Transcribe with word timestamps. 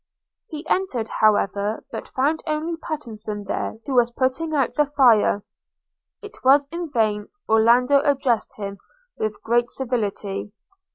He 0.47 0.65
entered, 0.67 1.07
however; 1.19 1.83
but 1.91 2.07
found 2.07 2.41
only 2.47 2.75
Pattenson 2.75 3.43
there 3.43 3.77
who 3.85 3.93
was 3.93 4.09
putting 4.09 4.51
out 4.51 4.73
the 4.73 4.87
fire. 4.87 5.43
It 6.23 6.39
was 6.43 6.67
in 6.69 6.89
vain 6.89 7.27
Orlando 7.47 7.99
addressed 8.01 8.57
him 8.57 8.79
with 9.17 9.39
great 9.43 9.69
civility. 9.69 10.53